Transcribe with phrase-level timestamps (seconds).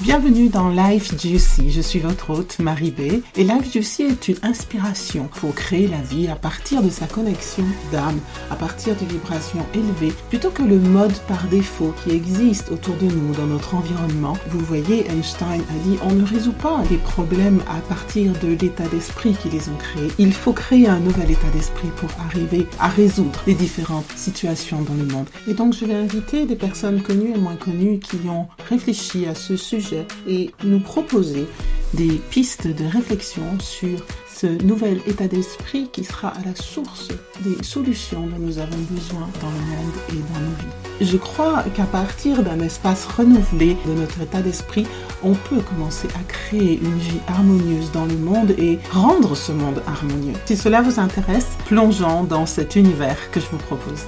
[0.00, 1.72] Bienvenue dans Life Juicy.
[1.72, 3.20] Je suis votre hôte Marie B.
[3.36, 7.64] Et Life Juicy est une inspiration pour créer la vie à partir de sa connexion
[7.90, 12.94] d'âme, à partir de vibrations élevées, plutôt que le mode par défaut qui existe autour
[12.94, 14.34] de nous dans notre environnement.
[14.50, 18.86] Vous voyez, Einstein a dit on ne résout pas les problèmes à partir de l'état
[18.86, 20.12] d'esprit qui les ont créés.
[20.18, 24.94] Il faut créer un nouvel état d'esprit pour arriver à résoudre les différentes situations dans
[24.94, 25.26] le monde.
[25.48, 29.34] Et donc je vais inviter des personnes connues et moins connues qui ont réfléchi à
[29.34, 29.87] ce sujet
[30.26, 31.46] et nous proposer
[31.94, 34.04] des pistes de réflexion sur
[34.38, 37.08] ce nouvel état d'esprit qui sera à la source
[37.40, 41.10] des solutions dont nous avons besoin dans le monde et dans nos vies.
[41.10, 44.86] Je crois qu'à partir d'un espace renouvelé de notre état d'esprit,
[45.24, 49.82] on peut commencer à créer une vie harmonieuse dans le monde et rendre ce monde
[49.86, 50.34] harmonieux.
[50.44, 54.04] Si cela vous intéresse, plongeons dans cet univers que je vous propose.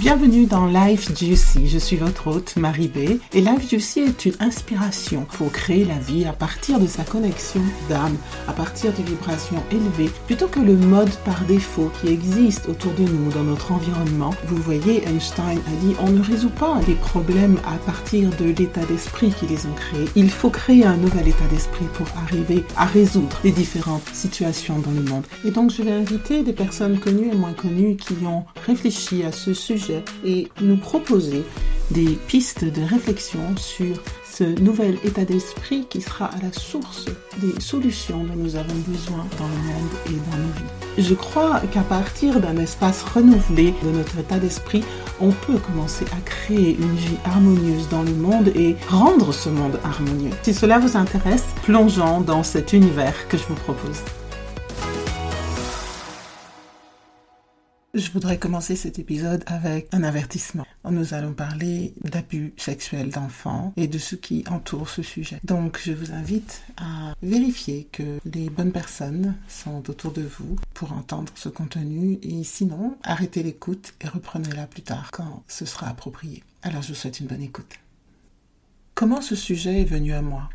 [0.00, 1.68] Bienvenue dans Life Juicy.
[1.68, 3.20] Je suis votre hôte Marie B.
[3.34, 7.60] Et Life Juicy est une inspiration pour créer la vie à partir de sa connexion
[7.90, 8.16] d'âme,
[8.48, 13.02] à partir de vibrations élevées, plutôt que le mode par défaut qui existe autour de
[13.02, 14.30] nous dans notre environnement.
[14.46, 18.86] Vous voyez, Einstein a dit on ne résout pas les problèmes à partir de l'état
[18.86, 20.08] d'esprit qui les ont créés.
[20.16, 24.92] Il faut créer un nouvel état d'esprit pour arriver à résoudre les différentes situations dans
[24.92, 25.26] le monde.
[25.44, 29.32] Et donc je vais inviter des personnes connues et moins connues qui ont réfléchi à
[29.32, 29.89] ce sujet
[30.24, 31.44] et nous proposer
[31.90, 33.96] des pistes de réflexion sur
[34.32, 37.06] ce nouvel état d'esprit qui sera à la source
[37.42, 41.06] des solutions dont nous avons besoin dans le monde et dans nos vies.
[41.08, 44.84] Je crois qu'à partir d'un espace renouvelé de notre état d'esprit,
[45.20, 49.78] on peut commencer à créer une vie harmonieuse dans le monde et rendre ce monde
[49.84, 50.30] harmonieux.
[50.42, 54.00] Si cela vous intéresse, plongeons dans cet univers que je vous propose.
[57.92, 60.64] Je voudrais commencer cet épisode avec un avertissement.
[60.88, 65.40] Nous allons parler d'abus sexuels d'enfants et de ce qui entoure ce sujet.
[65.42, 70.92] Donc je vous invite à vérifier que les bonnes personnes sont autour de vous pour
[70.92, 76.44] entendre ce contenu et sinon arrêtez l'écoute et reprenez-la plus tard quand ce sera approprié.
[76.62, 77.74] Alors je vous souhaite une bonne écoute.
[78.94, 80.48] Comment ce sujet est venu à moi?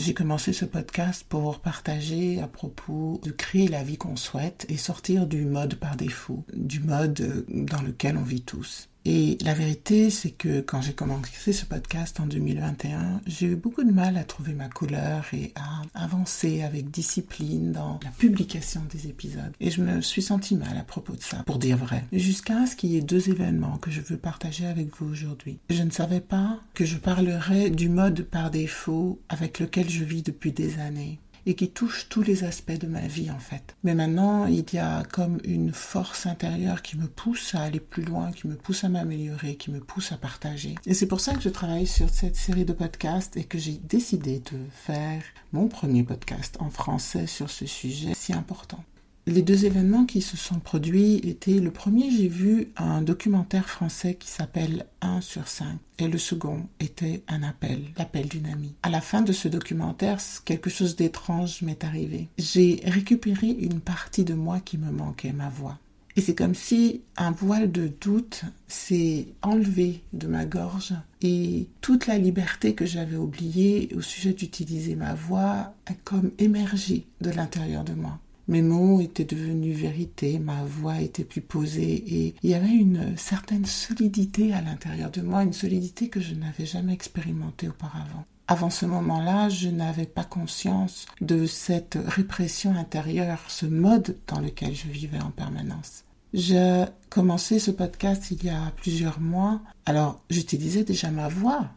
[0.00, 4.78] J'ai commencé ce podcast pour partager à propos de créer la vie qu'on souhaite et
[4.78, 8.89] sortir du mode par défaut, du mode dans lequel on vit tous.
[9.04, 13.82] Et la vérité, c'est que quand j'ai commencé ce podcast en 2021, j'ai eu beaucoup
[13.82, 19.08] de mal à trouver ma couleur et à avancer avec discipline dans la publication des
[19.08, 19.52] épisodes.
[19.60, 22.04] Et je me suis senti mal à propos de ça, pour dire vrai.
[22.12, 25.58] Jusqu'à ce qu'il y ait deux événements que je veux partager avec vous aujourd'hui.
[25.70, 30.22] Je ne savais pas que je parlerais du mode par défaut avec lequel je vis
[30.22, 33.76] depuis des années et qui touche tous les aspects de ma vie en fait.
[33.82, 38.04] Mais maintenant, il y a comme une force intérieure qui me pousse à aller plus
[38.04, 40.74] loin, qui me pousse à m'améliorer, qui me pousse à partager.
[40.86, 43.78] Et c'est pour ça que je travaille sur cette série de podcasts et que j'ai
[43.78, 48.84] décidé de faire mon premier podcast en français sur ce sujet si important.
[49.26, 54.14] Les deux événements qui se sont produits étaient le premier, j'ai vu un documentaire français
[54.14, 58.74] qui s'appelle 1 sur 5 et le second était un appel, l'appel d'une amie.
[58.82, 62.28] À la fin de ce documentaire, quelque chose d'étrange m'est arrivé.
[62.38, 65.78] J'ai récupéré une partie de moi qui me manquait, ma voix.
[66.16, 72.06] Et c'est comme si un voile de doute s'est enlevé de ma gorge et toute
[72.06, 77.84] la liberté que j'avais oubliée au sujet d'utiliser ma voix a comme émergé de l'intérieur
[77.84, 78.18] de moi.
[78.50, 83.16] Mes mots étaient devenus vérité, ma voix était plus posée et il y avait une
[83.16, 88.24] certaine solidité à l'intérieur de moi, une solidité que je n'avais jamais expérimentée auparavant.
[88.48, 94.74] Avant ce moment-là, je n'avais pas conscience de cette répression intérieure, ce mode dans lequel
[94.74, 96.02] je vivais en permanence.
[96.34, 101.70] J'ai commencé ce podcast il y a plusieurs mois, alors j'utilisais déjà ma voix.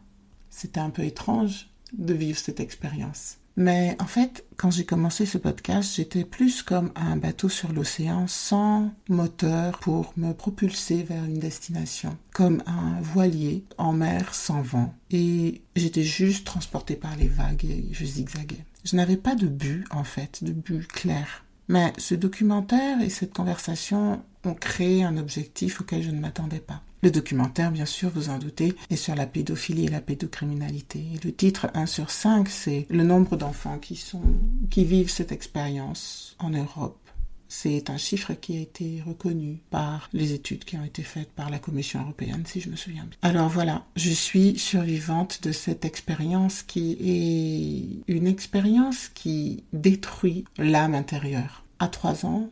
[0.50, 3.36] C'était un peu étrange de vivre cette expérience.
[3.56, 8.26] Mais en fait, quand j'ai commencé ce podcast, j'étais plus comme un bateau sur l'océan
[8.26, 14.94] sans moteur pour me propulser vers une destination, comme un voilier en mer sans vent.
[15.10, 18.64] Et j'étais juste transportée par les vagues et je zigzaguais.
[18.84, 21.44] Je n'avais pas de but, en fait, de but clair.
[21.68, 26.82] Mais ce documentaire et cette conversation ont créé un objectif auquel je ne m'attendais pas.
[27.02, 31.04] Le documentaire, bien sûr, vous en doutez, est sur la pédophilie et la pédocriminalité.
[31.22, 34.02] le titre 1 sur 5, c'est le nombre d'enfants qui
[34.70, 36.98] qui vivent cette expérience en Europe.
[37.48, 41.50] C'est un chiffre qui a été reconnu par les études qui ont été faites par
[41.50, 43.18] la Commission européenne, si je me souviens bien.
[43.22, 46.96] Alors voilà, je suis survivante de cette expérience qui
[48.08, 51.64] est une expérience qui détruit l'âme intérieure.
[51.78, 52.50] À trois ans,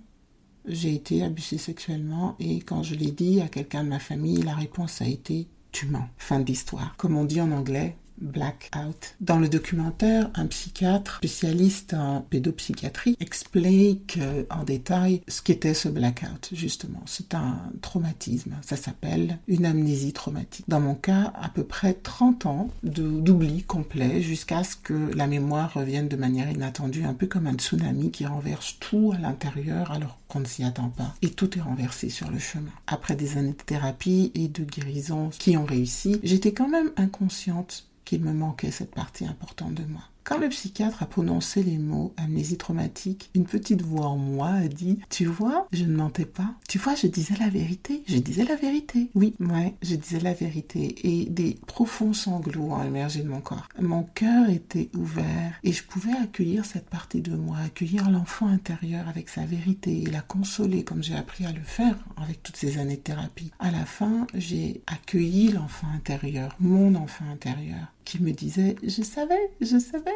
[0.66, 4.54] j'ai été abusée sexuellement et quand je l'ai dit à quelqu'un de ma famille, la
[4.54, 6.06] réponse a été tu mens.
[6.18, 6.94] Fin d'histoire.
[6.98, 9.14] Comme on dit en anglais, blackout.
[9.20, 15.88] Dans le documentaire, un psychiatre spécialiste en pédopsychiatrie explique euh, en détail ce qu'était ce
[15.88, 17.02] blackout, justement.
[17.06, 18.56] C'est un traumatisme.
[18.62, 20.64] Ça s'appelle une amnésie traumatique.
[20.68, 25.74] Dans mon cas, à peu près 30 ans d'oubli complet jusqu'à ce que la mémoire
[25.74, 30.18] revienne de manière inattendue, un peu comme un tsunami qui renverse tout à l'intérieur alors
[30.28, 31.14] qu'on ne s'y attend pas.
[31.22, 32.70] Et tout est renversé sur le chemin.
[32.86, 37.86] Après des années de thérapie et de guérison qui ont réussi, j'étais quand même inconsciente
[38.12, 40.02] qu'il me manquait cette partie importante de moi.
[40.24, 44.68] Quand le psychiatre a prononcé les mots amnésie traumatique, une petite voix en moi a
[44.68, 46.54] dit Tu vois, je ne mentais pas.
[46.68, 48.04] Tu vois, je disais la vérité.
[48.06, 49.10] Je disais la vérité.
[49.16, 50.94] Oui, ouais, je disais la vérité.
[51.02, 53.68] Et des profonds sanglots ont émergé de mon corps.
[53.80, 59.08] Mon cœur était ouvert et je pouvais accueillir cette partie de moi, accueillir l'enfant intérieur
[59.08, 62.78] avec sa vérité et la consoler comme j'ai appris à le faire avec toutes ces
[62.78, 63.50] années de thérapie.
[63.58, 69.50] À la fin, j'ai accueilli l'enfant intérieur, mon enfant intérieur qui me disait Je savais,
[69.60, 70.10] je savais,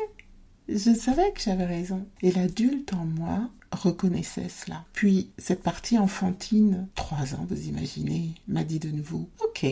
[0.68, 2.06] je savais que j'avais raison.
[2.22, 4.84] Et l'adulte en moi reconnaissait cela.
[4.92, 9.66] Puis cette partie enfantine, trois ans, vous imaginez, m'a dit de nouveau Ok,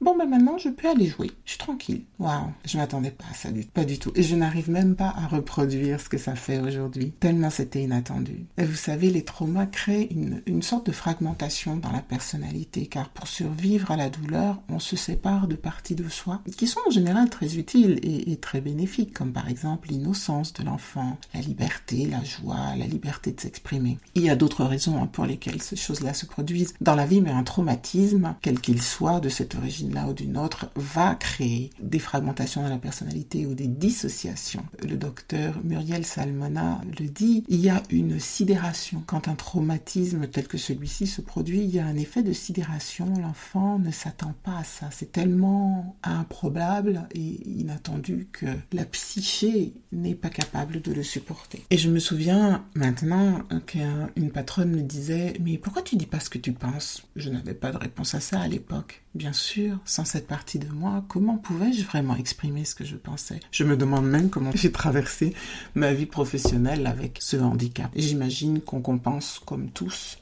[0.00, 1.30] Bon, ben maintenant, je peux aller jouer.
[1.44, 2.02] Je suis tranquille.
[2.18, 4.12] Waouh, je m'attendais pas à ça, pas du tout.
[4.14, 8.46] Et je n'arrive même pas à reproduire ce que ça fait aujourd'hui, tellement c'était inattendu.
[8.58, 13.08] Et vous savez, les traumas créent une, une sorte de fragmentation dans la personnalité, car
[13.08, 16.90] pour survivre à la douleur, on se sépare de parties de soi qui sont en
[16.90, 22.06] général très utiles et, et très bénéfiques, comme par exemple l'innocence de l'enfant, la liberté,
[22.06, 23.98] la joie, la liberté de s'exprimer.
[24.14, 27.20] Il y a d'autres raisons hein, pour lesquelles ces choses-là se produisent dans la vie,
[27.20, 31.70] mais un traumatisme, quel qu'il soit de cette origine là ou d'une autre va créer
[31.80, 34.64] des fragmentations dans la personnalité ou des dissociations.
[34.82, 39.02] Le docteur Muriel Salmona le dit, il y a une sidération.
[39.06, 43.12] Quand un traumatisme tel que celui-ci se produit, il y a un effet de sidération.
[43.20, 44.88] L'enfant ne s'attend pas à ça.
[44.90, 51.64] C'est tellement improbable et inattendu que la psyché n'est pas capable de le supporter.
[51.70, 56.30] Et je me souviens maintenant qu'une patronne me disait, mais pourquoi tu dis pas ce
[56.30, 57.06] que tu penses?
[57.16, 59.02] Je n'avais pas de réponse à ça à l'époque.
[59.14, 63.40] Bien sûr, sans cette partie de moi, comment pouvais-je vraiment exprimer ce que je pensais?
[63.50, 65.34] Je me demande même comment j'ai traversé
[65.74, 67.90] ma vie professionnelle avec ce handicap.
[67.94, 70.18] J'imagine qu'on compense comme tous.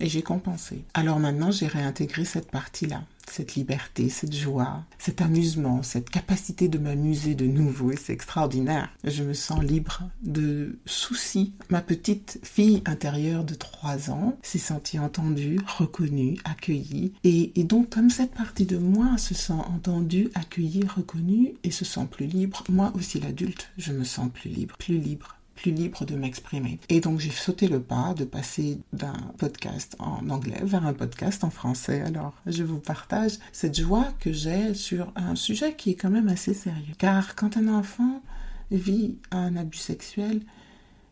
[0.00, 0.84] Et j'ai compensé.
[0.94, 6.78] Alors maintenant, j'ai réintégré cette partie-là cette liberté, cette joie, cet amusement, cette capacité de
[6.78, 8.90] m'amuser de nouveau et c'est extraordinaire.
[9.02, 11.54] Je me sens libre de soucis.
[11.68, 17.90] Ma petite fille intérieure de 3 ans s'est sentie entendue, reconnue, accueillie et, et, donc
[17.90, 22.64] comme cette partie de moi se sent entendue, accueillie, reconnue et se sent plus libre,
[22.68, 26.78] moi aussi l'adulte, je me sens plus libre, plus libre plus libre de m'exprimer.
[26.88, 31.44] Et donc j'ai sauté le pas de passer d'un podcast en anglais vers un podcast
[31.44, 32.00] en français.
[32.02, 36.28] Alors je vous partage cette joie que j'ai sur un sujet qui est quand même
[36.28, 36.94] assez sérieux.
[36.98, 38.22] Car quand un enfant
[38.70, 40.40] vit un abus sexuel,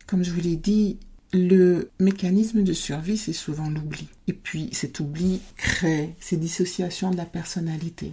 [0.06, 0.99] comme je vous l'ai dit,
[1.33, 4.09] le mécanisme de survie, c'est souvent l'oubli.
[4.29, 8.12] Et puis cet oubli crée ces dissociations de la personnalité.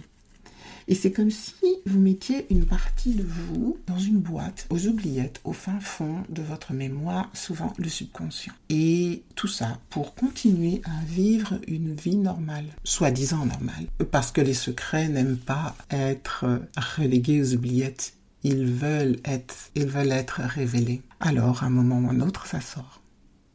[0.88, 1.52] Et c'est comme si
[1.86, 6.42] vous mettiez une partie de vous dans une boîte, aux oubliettes, au fin fond de
[6.42, 8.52] votre mémoire, souvent le subconscient.
[8.68, 13.86] Et tout ça pour continuer à vivre une vie normale, soi-disant normale.
[14.10, 16.60] Parce que les secrets n'aiment pas être
[16.96, 18.14] relégués aux oubliettes.
[18.42, 21.02] Ils veulent être, ils veulent être révélés.
[21.20, 23.02] Alors, à un moment ou un autre, ça sort.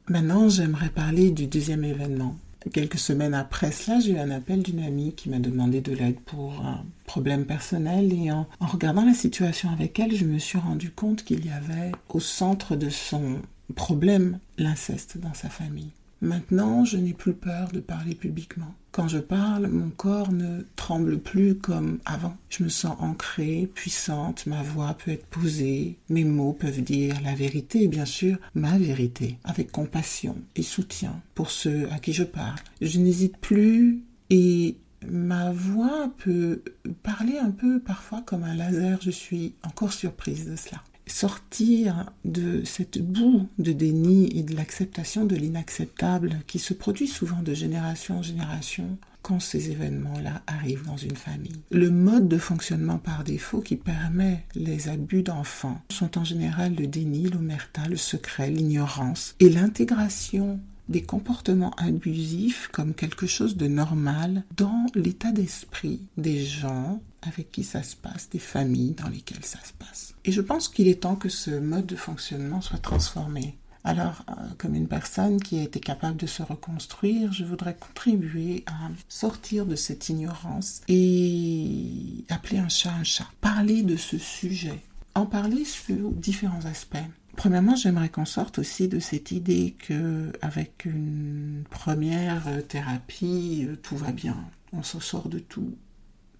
[0.07, 2.37] Maintenant, j'aimerais parler du deuxième événement
[2.73, 6.19] Quelques semaines après cela, j'ai eu un appel d'une amie qui m'a demandé de l'aide
[6.19, 10.89] pour un problème personnel et en, regardant la situation avec elle, je me suis rendu
[10.89, 13.39] compte qu'il y avait au centre de son
[13.75, 15.91] problème l'inceste dans sa famille.
[16.25, 18.73] Maintenant, je n'ai plus peur de parler publiquement.
[18.91, 22.35] Quand je parle, mon corps ne tremble plus comme avant.
[22.49, 27.35] Je me sens ancrée, puissante, ma voix peut être posée, mes mots peuvent dire la
[27.35, 32.57] vérité, bien sûr, ma vérité, avec compassion et soutien pour ceux à qui je parle.
[32.81, 34.01] Je n'hésite plus
[34.31, 34.77] et
[35.07, 36.63] ma voix peut
[37.03, 38.99] parler un peu parfois comme un laser.
[38.99, 45.25] Je suis encore surprise de cela sortir de cette boue de déni et de l'acceptation
[45.25, 50.97] de l'inacceptable qui se produit souvent de génération en génération quand ces événements-là arrivent dans
[50.97, 51.59] une famille.
[51.71, 56.85] Le mode de fonctionnement par défaut qui permet les abus d'enfants sont en général le
[56.85, 60.59] déni, l'omerta, le secret, l'ignorance et l'intégration
[60.89, 67.63] des comportements abusifs comme quelque chose de normal dans l'état d'esprit des gens avec qui
[67.63, 70.13] ça se passe, des familles dans lesquelles ça se passe.
[70.23, 73.57] Et je pense qu'il est temps que ce mode de fonctionnement soit transformé.
[73.85, 78.63] Alors, euh, comme une personne qui a été capable de se reconstruire, je voudrais contribuer
[78.65, 83.27] à sortir de cette ignorance et appeler un chat un chat.
[83.41, 84.81] Parler de ce sujet.
[85.13, 86.97] En parler sur différents aspects.
[87.35, 93.97] Premièrement, j'aimerais qu'on sorte aussi de cette idée que avec une première thérapie, euh, tout
[93.97, 94.35] va bien.
[94.73, 95.75] On s'en sort de tout.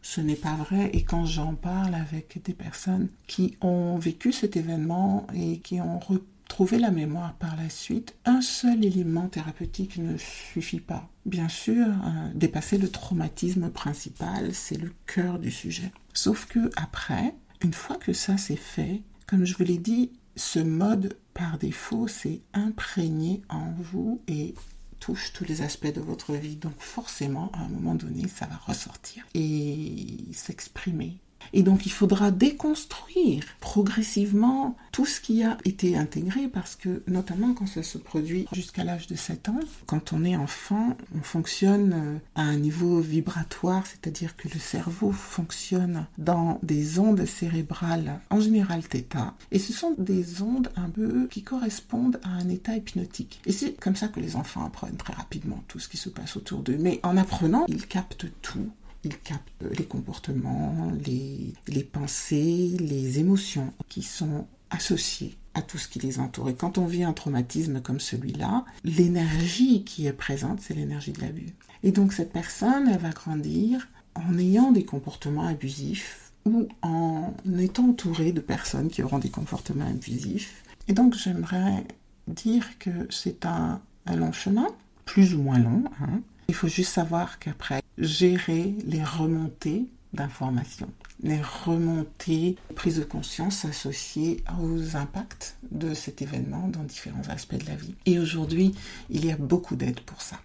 [0.08, 4.56] Ce n'est pas vrai et quand j'en parle avec des personnes qui ont vécu cet
[4.56, 6.00] événement et qui ont
[6.48, 11.10] trouver la mémoire par la suite, un seul élément thérapeutique ne suffit pas.
[11.26, 15.92] Bien sûr, euh, dépasser le traumatisme principal, c'est le cœur du sujet.
[16.14, 17.34] Sauf que après,
[17.64, 22.08] une fois que ça c'est fait, comme je vous l'ai dit, ce mode par défaut,
[22.08, 24.54] c'est imprégné en vous et
[25.00, 26.56] touche tous les aspects de votre vie.
[26.56, 31.18] Donc forcément, à un moment donné, ça va ressortir et s'exprimer
[31.54, 37.54] et donc il faudra déconstruire progressivement tout ce qui a été intégré parce que notamment
[37.54, 41.94] quand ça se produit jusqu'à l'âge de 7 ans, quand on est enfant, on fonctionne
[41.94, 48.40] euh, à un niveau vibratoire, c'est-à-dire que le cerveau fonctionne dans des ondes cérébrales, en
[48.40, 53.42] général θ, et ce sont des ondes un peu qui correspondent à un état hypnotique.
[53.46, 56.38] Et c'est comme ça que les enfants apprennent très rapidement tout ce qui se passe
[56.38, 56.78] autour d'eux.
[56.80, 58.70] Mais en apprenant, ils captent tout
[59.06, 59.48] il capte
[59.78, 66.20] les comportements, les, les pensées, les émotions qui sont associées à tout ce qui les
[66.20, 66.50] entoure.
[66.50, 71.22] Et quand on vit un traumatisme comme celui-là, l'énergie qui est présente, c'est l'énergie de
[71.22, 71.54] l'abus.
[71.84, 77.90] Et donc cette personne, elle va grandir en ayant des comportements abusifs ou en étant
[77.90, 80.64] entourée de personnes qui auront des comportements abusifs.
[80.88, 81.84] Et donc j'aimerais
[82.28, 83.82] dire que c'est un,
[84.14, 84.68] long chemin,
[85.06, 85.84] plus ou moins long.
[86.02, 86.22] Hein.
[86.48, 94.44] Il faut juste savoir qu'après, gérer les remontées d'informations, les remontées, prise de conscience associées
[94.62, 97.96] aux impacts de cet événement dans différents aspects de la vie.
[98.06, 98.74] Et aujourd'hui,
[99.10, 100.40] il y a beaucoup d'aide pour ça.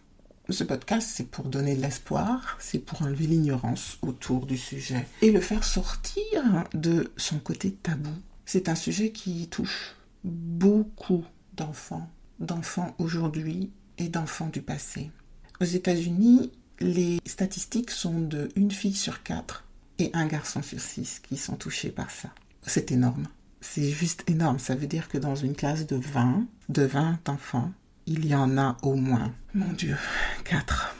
[0.49, 5.30] Ce podcast, c'est pour donner de l'espoir, c'est pour enlever l'ignorance autour du sujet et
[5.30, 8.11] le faire sortir de son côté tabou.
[8.47, 11.25] C'est un sujet qui touche beaucoup
[11.57, 15.12] d'enfants, d'enfants aujourd'hui et d'enfants du passé.
[15.61, 19.64] Aux États-Unis, les statistiques sont de une fille sur quatre
[19.99, 22.30] et un garçon sur six qui sont touchés par ça.
[22.66, 23.26] C'est énorme.
[23.60, 24.58] C'est juste énorme.
[24.58, 27.70] Ça veut dire que dans une classe de 20, de 20 enfants,
[28.06, 29.96] il y en a au moins, mon Dieu,
[30.44, 30.96] 4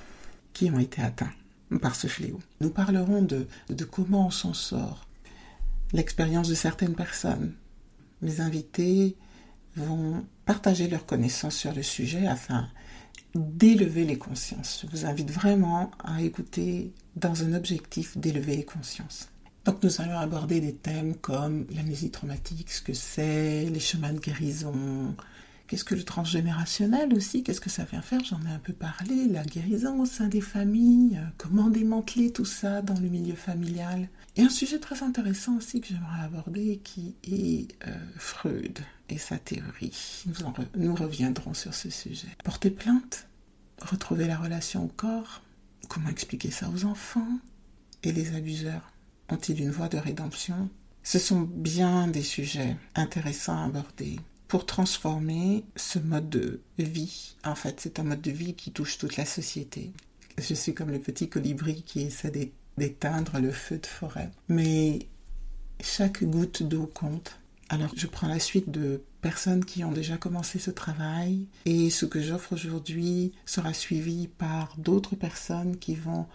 [0.53, 1.33] qui ont été atteints
[1.81, 2.39] par ce fléau.
[2.61, 5.07] Nous parlerons de, de comment on s'en sort,
[5.93, 7.55] l'expérience de certaines personnes.
[8.21, 9.17] Mes invités
[9.77, 12.69] vont partager leurs connaissances sur le sujet afin
[13.35, 14.85] d'élever les consciences.
[14.85, 19.29] Je vous invite vraiment à écouter dans un objectif d'élever les consciences.
[19.65, 24.19] Donc nous allons aborder des thèmes comme l'amnésie traumatique, ce que c'est, les chemins de
[24.19, 25.15] guérison,
[25.71, 29.29] qu'est-ce que le transgénérationnel aussi, qu'est-ce que ça vient faire, j'en ai un peu parlé,
[29.29, 34.09] la guérison au sein des familles, euh, comment démanteler tout ça dans le milieu familial.
[34.35, 39.39] Et un sujet très intéressant aussi que j'aimerais aborder qui est euh, Freud et sa
[39.39, 40.25] théorie.
[40.27, 40.35] Nous,
[40.75, 42.37] nous reviendrons sur ce sujet.
[42.43, 43.29] Porter plainte,
[43.81, 45.41] retrouver la relation au corps,
[45.89, 47.39] comment expliquer ça aux enfants
[48.03, 48.91] Et les abuseurs?
[49.29, 50.69] Ont-ils une voie de rédemption?
[51.05, 54.19] Ce sont bien des sujets intéressants à aborder
[54.51, 57.37] pour transformer ce mode de vie.
[57.45, 59.93] En fait, c'est un mode de vie qui touche toute la société.
[60.39, 64.29] Je suis comme le petit colibri qui essaie d'éteindre le feu de forêt.
[64.49, 65.07] Mais
[65.81, 67.39] chaque goutte d'eau compte.
[67.69, 72.05] Alors je prends la suite de personnes qui ont déjà commencé ce travail et ce
[72.05, 76.27] que j'offre aujourd'hui sera suivi par d'autres personnes qui vont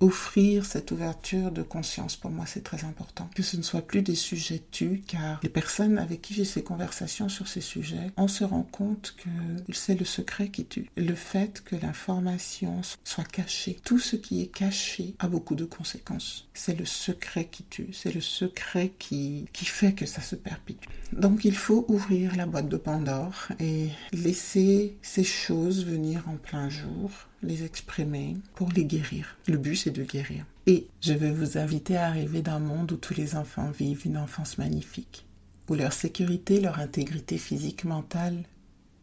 [0.00, 3.28] offrir cette ouverture de conscience, pour moi, c'est très important.
[3.34, 6.62] Que ce ne soit plus des sujets tus, car les personnes avec qui j'ai ces
[6.62, 10.90] conversations sur ces sujets, on se rend compte que c'est le secret qui tue.
[10.96, 13.78] Le fait que l'information soit cachée.
[13.84, 16.48] Tout ce qui est caché a beaucoup de conséquences.
[16.54, 17.92] C'est le secret qui tue.
[17.92, 20.88] C'est le secret qui, qui fait que ça se perpétue.
[21.12, 26.68] Donc il faut ouvrir la boîte de Pandore et laisser ces choses venir en plein
[26.68, 27.10] jour
[27.42, 29.36] les exprimer, pour les guérir.
[29.46, 30.44] Le but, c'est de guérir.
[30.66, 34.18] Et je veux vous inviter à arriver d'un monde où tous les enfants vivent une
[34.18, 35.26] enfance magnifique,
[35.68, 38.44] où leur sécurité, leur intégrité physique, mentale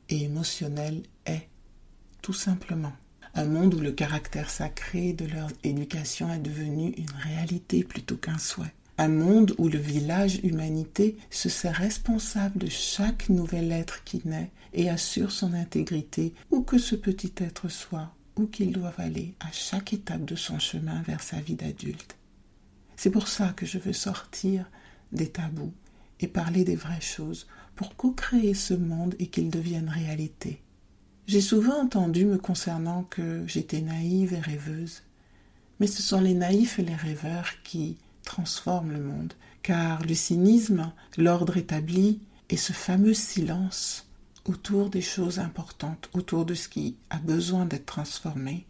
[0.10, 1.48] et émotionnelle est,
[2.22, 2.94] tout simplement.
[3.34, 8.38] Un monde où le caractère sacré de leur éducation est devenu une réalité plutôt qu'un
[8.38, 8.74] souhait.
[9.00, 14.50] Un monde où le village humanité se sait responsable de chaque nouvel être qui naît
[14.74, 19.52] et assure son intégrité, où que ce petit être soit, où qu'ils doivent aller à
[19.52, 22.18] chaque étape de son chemin vers sa vie d'adulte.
[22.96, 24.70] C'est pour ça que je veux sortir
[25.12, 25.74] des tabous
[26.20, 30.62] et parler des vraies choses pour co-créer ce monde et qu'il devienne réalité.
[31.28, 35.04] J'ai souvent entendu me concernant que j'étais naïve et rêveuse,
[35.80, 40.92] mais ce sont les naïfs et les rêveurs qui transforment le monde, car le cynisme,
[41.18, 44.07] l'ordre établi et ce fameux silence
[44.48, 48.66] autour des choses importantes, autour de ce qui a besoin d'être transformé,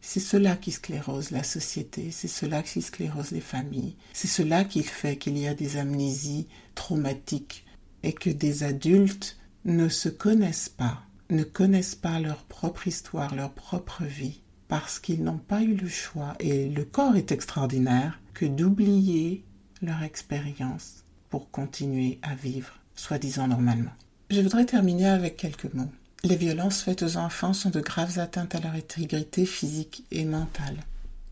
[0.00, 4.82] c'est cela qui sclérose la société, c'est cela qui sclérose les familles, c'est cela qui
[4.82, 7.64] fait qu'il y a des amnésies traumatiques
[8.02, 13.52] et que des adultes ne se connaissent pas, ne connaissent pas leur propre histoire, leur
[13.52, 18.44] propre vie, parce qu'ils n'ont pas eu le choix, et le corps est extraordinaire, que
[18.44, 19.44] d'oublier
[19.80, 23.92] leur expérience pour continuer à vivre, soi-disant normalement.
[24.30, 25.90] Je voudrais terminer avec quelques mots.
[26.22, 30.78] Les violences faites aux enfants sont de graves atteintes à leur intégrité physique et mentale,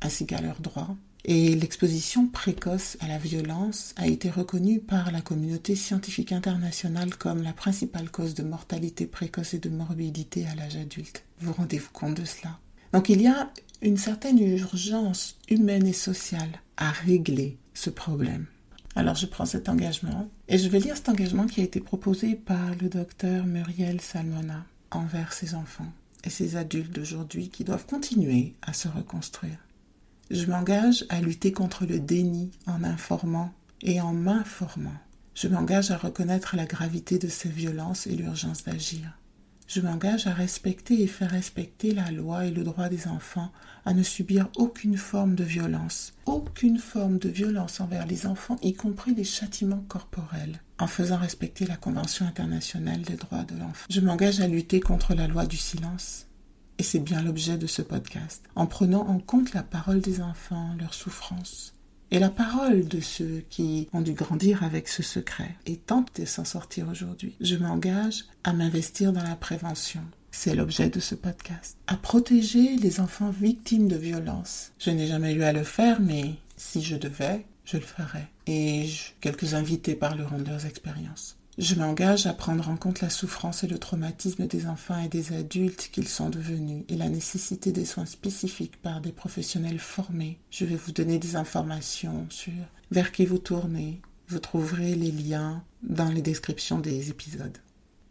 [0.03, 0.95] ainsi qu'à leurs droits.
[1.25, 7.43] Et l'exposition précoce à la violence a été reconnue par la communauté scientifique internationale comme
[7.43, 11.25] la principale cause de mortalité précoce et de morbidité à l'âge adulte.
[11.41, 12.59] Vous rendez-vous compte de cela?
[12.93, 18.47] Donc il y a une certaine urgence humaine et sociale à régler ce problème.
[18.95, 22.35] Alors je prends cet engagement et je vais lire cet engagement qui a été proposé
[22.35, 25.91] par le docteur Muriel Salmona envers ses enfants
[26.25, 29.57] et ses adultes d'aujourd'hui qui doivent continuer à se reconstruire.
[30.31, 34.95] Je m'engage à lutter contre le déni en informant et en m'informant.
[35.35, 39.19] Je m'engage à reconnaître la gravité de ces violences et l'urgence d'agir.
[39.75, 43.51] Je m'engage à respecter et faire respecter la loi et le droit des enfants
[43.87, 48.75] à ne subir aucune forme de violence, aucune forme de violence envers les enfants, y
[48.75, 53.87] compris les châtiments corporels, en faisant respecter la Convention internationale des droits de l'enfant.
[53.89, 56.27] Je m'engage à lutter contre la loi du silence.
[56.77, 60.77] Et c'est bien l'objet de ce podcast, en prenant en compte la parole des enfants,
[60.79, 61.73] leurs souffrances,
[62.13, 66.27] et la parole de ceux qui ont dû grandir avec ce secret et tentent de
[66.27, 67.35] s'en sortir aujourd'hui.
[67.41, 70.03] Je m'engage à m'investir dans la prévention.
[70.31, 71.79] C'est l'objet de ce podcast.
[71.87, 74.73] À protéger les enfants victimes de violences.
[74.79, 78.29] Je n'ai jamais eu à le faire, mais si je devais, je le ferais.
[78.47, 78.91] Et
[79.23, 81.39] quelques invités parleront de leurs expériences.
[81.59, 85.35] Je m'engage à prendre en compte la souffrance et le traumatisme des enfants et des
[85.35, 90.39] adultes qu'ils sont devenus et la nécessité des soins spécifiques par des professionnels formés.
[90.51, 92.55] Je vais vous donner des informations sur
[92.91, 94.01] vers qui vous tournez.
[94.29, 97.59] Vous trouverez les liens dans les descriptions des épisodes.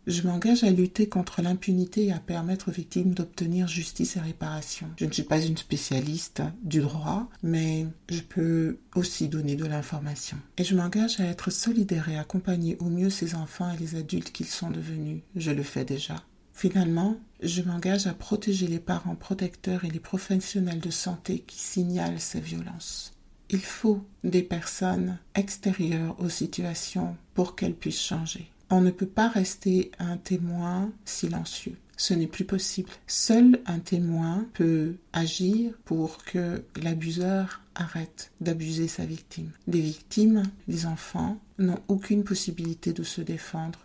[0.07, 4.87] Je m'engage à lutter contre l'impunité et à permettre aux victimes d'obtenir justice et réparation.
[4.97, 10.37] Je ne suis pas une spécialiste du droit, mais je peux aussi donner de l'information.
[10.57, 14.31] Et je m'engage à être solidaire et accompagner au mieux ces enfants et les adultes
[14.31, 15.21] qu'ils sont devenus.
[15.35, 16.15] Je le fais déjà.
[16.51, 22.19] Finalement, je m'engage à protéger les parents protecteurs et les professionnels de santé qui signalent
[22.19, 23.13] ces violences.
[23.49, 28.49] Il faut des personnes extérieures aux situations pour qu'elles puissent changer.
[28.73, 31.75] On ne peut pas rester un témoin silencieux.
[31.97, 32.89] Ce n'est plus possible.
[33.05, 39.51] Seul un témoin peut agir pour que l'abuseur arrête d'abuser sa victime.
[39.67, 43.79] Les victimes, les enfants, n'ont aucune possibilité de se défendre,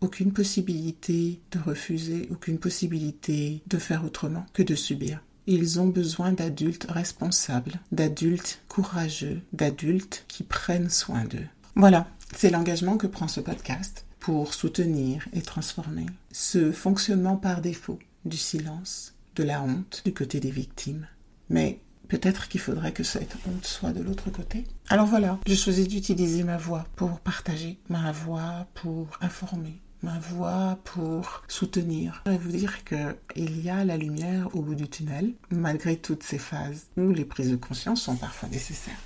[0.00, 5.20] aucune possibilité de refuser, aucune possibilité de faire autrement que de subir.
[5.46, 11.46] Ils ont besoin d'adultes responsables, d'adultes courageux, d'adultes qui prennent soin d'eux.
[11.74, 17.98] Voilà, c'est l'engagement que prend ce podcast pour soutenir et transformer ce fonctionnement par défaut
[18.24, 21.08] du silence, de la honte du côté des victimes.
[21.50, 24.62] Mais peut-être qu'il faudrait que cette honte soit de l'autre côté.
[24.88, 30.78] Alors voilà, je choisis d'utiliser ma voix pour partager, ma voix pour informer, ma voix
[30.84, 32.22] pour soutenir.
[32.26, 36.38] Vais vous dire qu'il y a la lumière au bout du tunnel, malgré toutes ces
[36.38, 38.96] phases où les prises de conscience sont parfois nécessaires.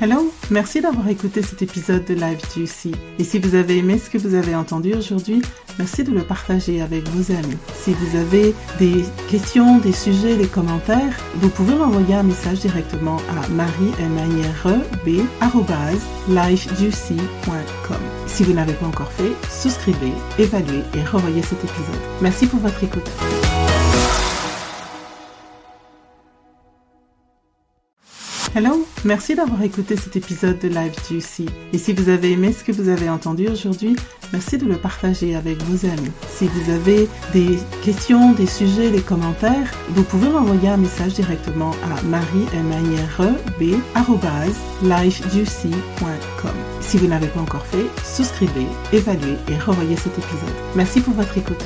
[0.00, 2.92] Hello, merci d'avoir écouté cet épisode de Live Juicy.
[3.18, 5.40] Et si vous avez aimé ce que vous avez entendu aujourd'hui,
[5.78, 7.56] merci de le partager avec vos amis.
[7.74, 13.18] Si vous avez des questions, des sujets, des commentaires, vous pouvez m'envoyer un message directement
[13.30, 13.92] à marie
[18.26, 22.00] Si vous n'avez pas encore fait, souscrivez, évaluez et revoyez cet épisode.
[22.20, 23.08] Merci pour votre écoute.
[28.54, 31.46] Hello, merci d'avoir écouté cet épisode de Live Juicy.
[31.72, 33.96] Et si vous avez aimé ce que vous avez entendu aujourd'hui,
[34.32, 36.10] merci de le partager avec vos amis.
[36.28, 41.72] Si vous avez des questions, des sujets, des commentaires, vous pouvez m'envoyer un message directement
[41.82, 42.46] à marie
[46.80, 50.54] Si vous n'avez pas encore fait, souscrivez, évaluez et revoyez cet épisode.
[50.74, 51.64] Merci pour votre écoute.